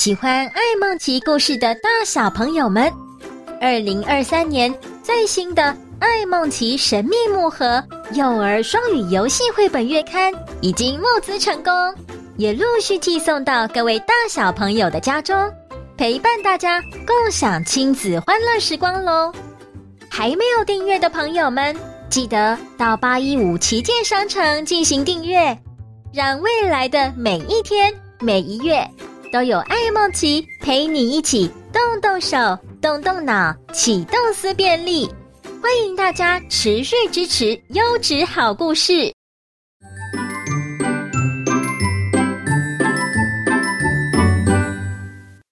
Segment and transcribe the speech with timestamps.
[0.00, 2.90] 喜欢爱梦奇故事的大小朋友们，
[3.60, 5.62] 二零二三年最新的
[5.98, 7.84] 《爱梦奇神秘木盒》
[8.14, 10.32] 幼儿双语游戏绘本月刊
[10.62, 11.70] 已经募资成功，
[12.38, 15.36] 也陆续寄送到各位大小朋友的家中，
[15.98, 19.30] 陪伴大家共享亲子欢乐时光喽！
[20.08, 21.76] 还没有订阅的朋友们，
[22.08, 25.54] 记得到八一五旗舰商城进行订阅，
[26.10, 28.82] 让未来的每一天、每一月。
[29.32, 32.36] 都有爱梦琪陪你一起动动手、
[32.82, 35.08] 动动脑，启动思辨力。
[35.62, 39.14] 欢迎大家持续支持优质好故事。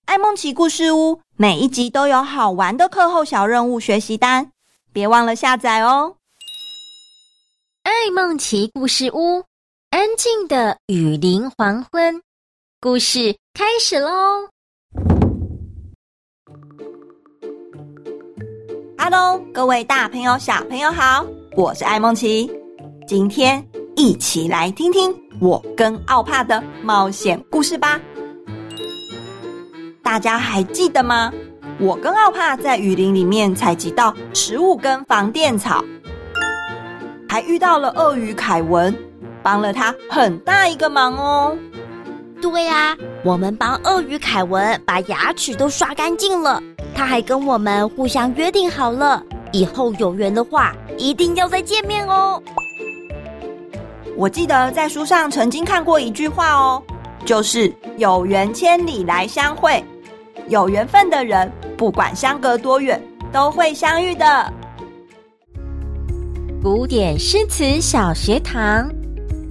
[0.06, 4.50] 爱梦奇故事屋每一集都有好玩的课后小任务学习单，
[4.92, 6.16] 别忘了下载哦。
[7.84, 9.45] 爱梦奇故事屋，
[9.91, 12.20] 安静的雨林黄昏。
[12.80, 14.48] 故事开始喽
[18.97, 22.48] ！Hello，各位大朋友、小朋友好，我是艾梦琪。
[23.05, 28.00] 今天一起来听听我跟奥帕的冒险故事吧。
[30.05, 31.33] 大家还记得吗？
[31.81, 35.84] 我跟奥帕在雨林里面采集到十五根防电草，
[37.28, 38.97] 还遇到了鳄鱼凯文，
[39.43, 41.59] 帮了他很大一个忙哦。
[42.41, 46.62] 对呀、啊，我们帮鳄鱼凯文把牙齿都刷干净了。
[46.94, 49.22] 他还跟我们互相约定好了，
[49.53, 52.42] 以后有缘的话，一定要再见面哦。
[54.16, 56.83] 我记得在书上曾经看过一句话哦，
[57.25, 59.84] 就是“有缘千里来相会”，
[60.48, 63.00] 有缘分的人，不管相隔多远，
[63.33, 64.53] 都会相遇的。
[66.61, 68.91] 古典诗词小学堂，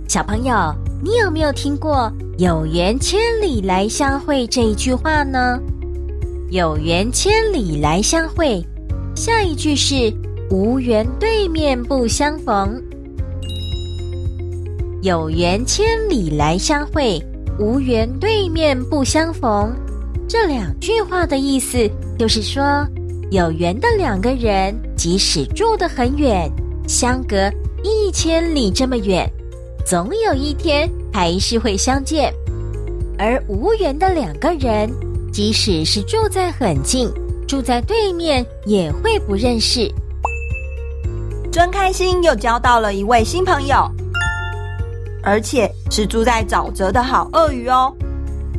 [0.09, 2.11] 小朋友，你有没有听过？
[2.37, 5.59] 有缘千里来相会这一句话呢？
[6.51, 8.63] 有缘千里来相会，
[9.15, 10.13] 下一句是
[10.51, 12.79] 无缘对面不相逢。
[15.01, 17.19] 有缘千里来相会，
[17.57, 19.75] 无缘对面不相逢。
[20.29, 22.85] 这两句话的意思就是说，
[23.31, 26.47] 有缘的两个人，即使住得很远，
[26.87, 27.51] 相隔
[27.83, 29.27] 一千里这么远，
[29.83, 30.87] 总有一天。
[31.17, 32.31] 还是会相见，
[33.17, 34.87] 而无缘的两个人，
[35.33, 37.11] 即使是住在很近，
[37.47, 39.91] 住在对面，也会不认识。
[41.51, 43.89] 真开心，又交到了一位新朋友，
[45.23, 47.91] 而且是住在沼泽的好鳄鱼哦。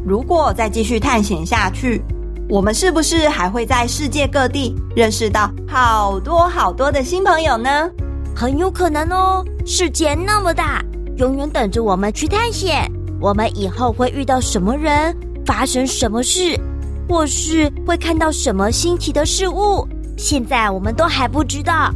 [0.04, 2.02] 如果再继续探险下去，
[2.48, 7.88] 我们是不是还会在世界各地认识到好多好多的新朋友呢？
[8.34, 10.84] 很有可能哦，世界那么大。
[11.18, 12.90] 永远等着我们去探险。
[13.20, 15.14] 我们以后会遇到什么人，
[15.44, 16.56] 发生什么事，
[17.08, 19.86] 或是会看到什么新奇的事物，
[20.16, 21.92] 现在我们都还不知道。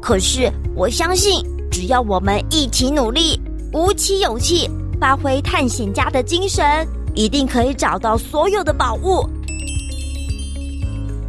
[0.00, 3.38] 可是我相信，只要我们一起努力，
[3.70, 6.64] 鼓起勇气，发挥探险家的精神，
[7.14, 9.28] 一定可以找到所有的宝物。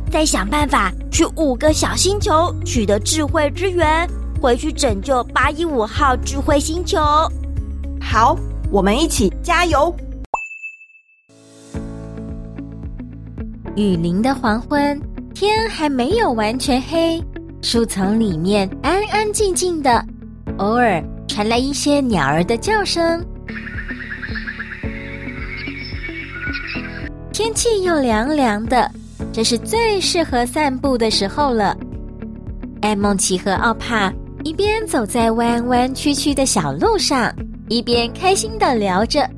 [0.10, 4.10] 再想办法去五个小星球取得智慧之源。
[4.42, 7.00] 回去拯救八一五号智慧星球。
[8.00, 8.38] 好，
[8.72, 9.94] 我们一起加油！
[13.76, 15.00] 雨林的黄昏，
[15.34, 17.24] 天还没有完全黑，
[17.62, 20.04] 树丛里面安安静静的，
[20.58, 23.24] 偶尔传来一些鸟儿的叫声。
[27.32, 28.90] 天气又凉凉的，
[29.32, 31.78] 这是最适合散步的时候了。
[32.82, 34.12] 艾梦琪和奥帕。
[34.48, 37.36] 一边走在弯弯曲曲的小路上，
[37.68, 39.30] 一边开心的聊着。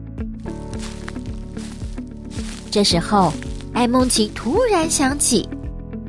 [2.70, 3.34] 这时候，
[3.74, 5.50] 艾梦琪突然想起，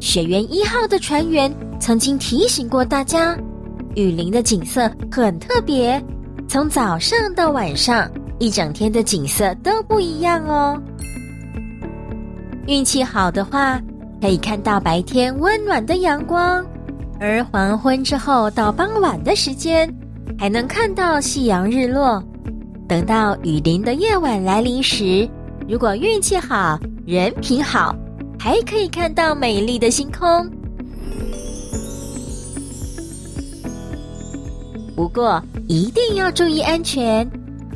[0.00, 1.50] 雪原一号的船员
[1.81, 3.34] 曾经提醒过大家，
[3.97, 5.99] 雨林的景色很特别，
[6.47, 8.06] 从早上到晚上，
[8.38, 10.79] 一整天的景色都不一样哦。
[12.67, 13.81] 运气好的话，
[14.20, 16.62] 可以看到白天温暖的阳光。
[17.20, 19.94] 而黄昏之后到傍晚的时间，
[20.38, 22.22] 还能看到夕阳日落。
[22.88, 25.28] 等到雨林的夜晚来临时，
[25.69, 27.94] 如果运气好、人品好，
[28.38, 30.50] 还可以看到美丽的星空。
[34.96, 37.31] 不过一定要注意安全，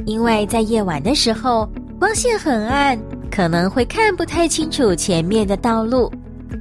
[0.07, 1.69] 因为在夜晚的时候，
[2.01, 2.99] 光线很暗，
[3.31, 6.11] 可能会看不太清楚前面的道路，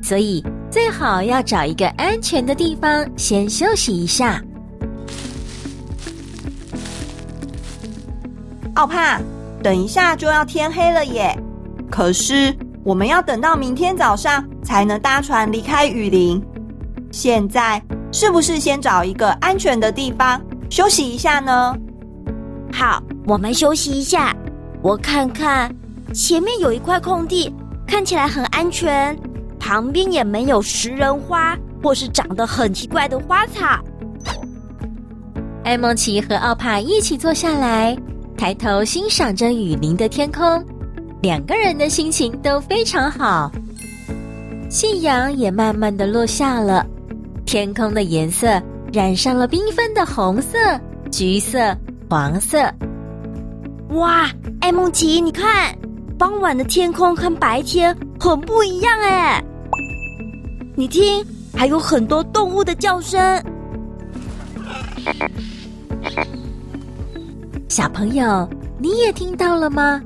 [0.02, 0.44] 所以。
[0.74, 4.42] 最好要找一个安全的地方先休息一下。
[8.74, 9.22] 奥帕，
[9.62, 11.38] 等一下就要天黑了耶。
[11.92, 12.52] 可是
[12.84, 16.44] 我们要等到明天早上才能搭船离开雨林。
[17.12, 17.80] 现在
[18.12, 20.42] 是不是先找一个安全的地方
[20.72, 21.78] 休息一下呢？
[22.74, 24.36] 好，我们休息一下。
[24.82, 25.72] 我看看，
[26.16, 27.54] 前面有一块空地，
[27.86, 29.16] 看起来很安全，
[29.64, 33.80] 旁边也没有食人花或是长得很奇怪的花草。
[35.64, 37.98] 艾梦奇和奥帕一起坐下来，
[38.38, 40.62] 抬头欣赏着雨林的天空，
[41.22, 43.50] 两个人的心情都非常好。
[44.70, 46.86] 夕阳也慢慢的落下了，
[47.46, 48.62] 天空的颜色
[48.92, 50.58] 染上了缤纷的红色、
[51.10, 51.74] 橘色。
[52.10, 52.60] 黄色，
[53.92, 54.30] 哇！
[54.60, 55.76] 艾梦奇，你看，
[56.16, 59.44] 傍晚的天空和白天很不一样哎。
[60.76, 61.24] 你听，
[61.56, 63.20] 还有很多动物的叫声。
[67.70, 68.50] 小朋友，
[68.80, 70.02] 你也听到了吗？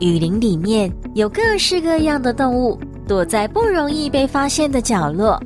[0.00, 5.38] 雨林里面有各式各样的动物，躲在不容易被发现的角落。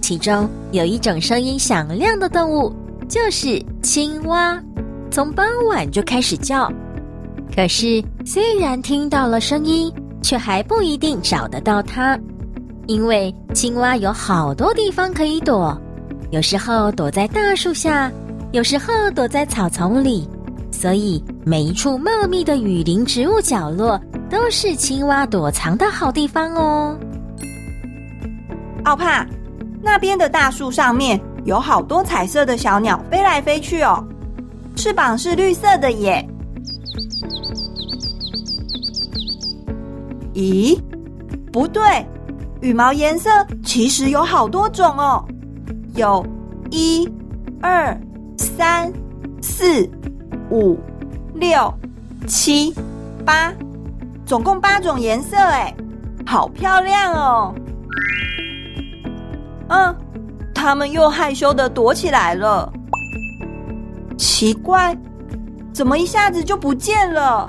[0.00, 2.72] 其中有一种声音响亮的动物。
[3.06, 4.58] 就是青蛙，
[5.10, 6.72] 从傍晚就开始叫。
[7.54, 9.92] 可是虽然听到了声音，
[10.24, 12.18] 却还不一定找得到它，
[12.86, 15.78] 因为青蛙有好多地方可以躲，
[16.30, 18.10] 有时候躲在大树下，
[18.52, 20.26] 有时候躲在草丛里，
[20.70, 24.00] 所以每一处茂密的雨林植物角落
[24.30, 26.98] 都是青蛙躲藏的好地方哦。
[28.84, 29.26] 奥帕，
[29.82, 31.20] 那边的大树上面。
[31.44, 34.02] 有好多彩色的小鸟飞来飞去哦，
[34.74, 36.26] 翅膀是绿色的耶。
[40.34, 40.78] 咦，
[41.52, 41.82] 不对，
[42.60, 43.30] 羽毛颜色
[43.64, 45.24] 其实有好多种哦，
[45.94, 46.24] 有
[46.70, 47.08] 一、
[47.62, 47.98] 二、
[48.36, 48.92] 三、
[49.40, 49.88] 四、
[50.50, 50.78] 五、
[51.34, 51.72] 六、
[52.26, 52.74] 七、
[53.24, 53.52] 八，
[54.26, 55.74] 总共八种颜色哎，
[56.26, 57.54] 好漂亮哦。
[59.68, 59.96] 嗯。
[60.56, 62.72] 他们又害羞的躲起来了。
[64.16, 64.96] 奇怪，
[65.74, 67.46] 怎么一下子就不见了？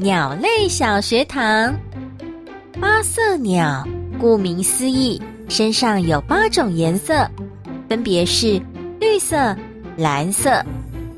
[0.00, 1.76] 鸟类小学堂，
[2.80, 3.84] 八色鸟，
[4.20, 7.28] 顾名思义，身上有八种颜色，
[7.88, 8.62] 分别是
[9.00, 9.56] 绿色、
[9.96, 10.64] 蓝色、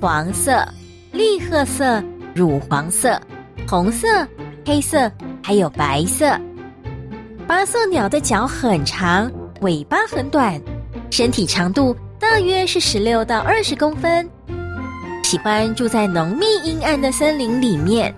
[0.00, 0.66] 黄色、
[1.12, 2.02] 栗褐色、
[2.34, 3.20] 乳黄色、
[3.68, 4.26] 红色、
[4.64, 5.12] 黑色，
[5.42, 6.34] 还有白色。
[7.46, 9.30] 八色鸟的脚很长，
[9.60, 10.58] 尾巴很短，
[11.10, 14.26] 身体长度大约是十六到二十公分。
[15.22, 18.12] 喜欢住在浓密阴暗的森林里面，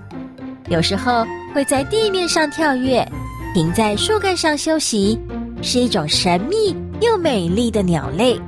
[0.73, 3.07] 有时候会在地面上跳跃，
[3.53, 5.21] 停在树干上休息，
[5.61, 8.41] 是一种神秘又美丽的鸟类。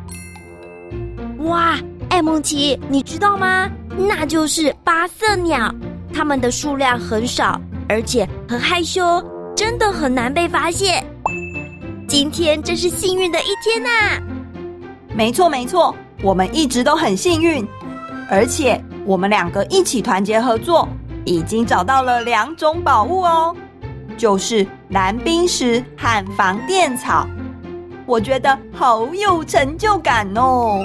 [1.41, 1.76] 哇，
[2.09, 3.71] 艾梦琪，你知道吗？
[3.99, 5.71] 那就是八色鸟，
[6.15, 7.61] 它们的数量很少，
[7.91, 9.23] 而且很害羞。
[9.55, 11.05] 真的很难被发现。
[12.09, 14.19] 今天真是幸运的一天呐！
[15.15, 17.62] 没错没错，我们一直都很幸运，
[18.31, 20.88] 而且我们两个一起团结合作，
[21.25, 23.55] 已经找到了两种宝物哦，
[24.17, 27.26] 就是蓝冰石和防电草。
[28.06, 30.79] 我觉得好有成就感哦。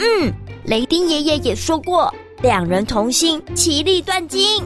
[0.00, 0.32] 嗯，
[0.64, 4.62] 雷丁爷爷也说过，两人同心，其利断金。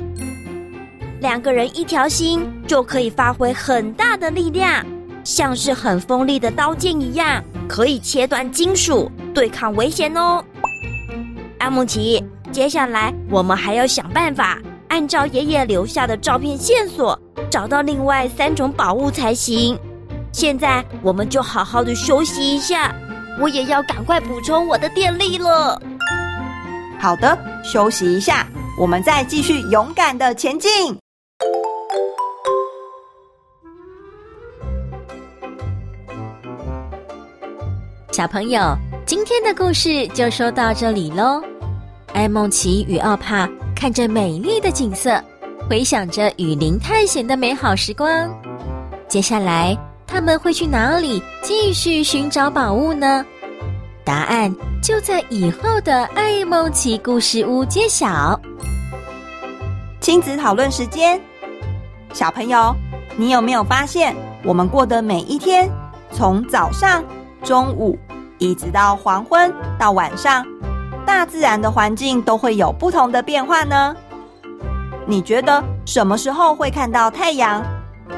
[1.21, 4.85] 两个人一条心，就可以发挥很大的力量，
[5.23, 10.45] 像是很锋利的刀剑一样，可以切断金属，对抗危险哦。
[11.59, 17.19] 爱孟奇，接下来我们还要想办法，按照爷爷留下的照片线索，
[17.51, 19.79] 找到另外三种宝物才行。
[20.33, 22.95] 现在我们就好好的休息一下，
[23.41, 25.81] 我也要赶快补充我的电力了。
[26.99, 28.47] 好的，休息一下，
[28.79, 30.71] 我们再继续勇敢的前进。
[38.11, 38.77] 小朋友，
[39.07, 41.41] 今天的故事就说到这里喽。
[42.15, 45.23] 艾梦琪与奥帕看着美丽的景色，
[45.71, 48.29] 回想着雨林探险的美好时光。
[49.07, 53.25] 接下来他们会去哪里继续寻找宝物呢？
[54.03, 58.39] 答案就在以后的爱梦奇故事屋揭晓。
[60.01, 61.21] 亲子讨论时间，
[62.13, 62.75] 小朋友，
[63.17, 65.71] 你有没有发现，我们过的每一天，
[66.11, 67.05] 从早上、
[67.45, 67.97] 中午，
[68.39, 70.45] 一直到黄昏到晚上，
[71.09, 73.97] 大自然的环境都会有不同的变化呢？
[75.07, 77.65] 你觉得什么时候会看到太阳？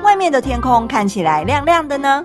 [0.02, 2.24] 外面的天空看起来亮亮的呢？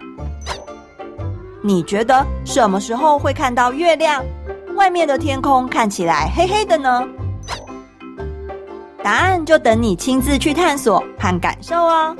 [1.62, 4.25] 你觉得什么时候会看到月亮？
[4.75, 7.07] 外面的天空看起来黑黑的呢？
[9.03, 12.15] 答案就等你亲自去探索和感受哦。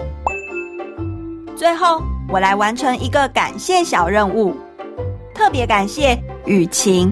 [1.56, 2.00] 最后，
[2.30, 4.56] 我来完成一个感谢小任务，
[5.34, 7.12] 特别感谢雨晴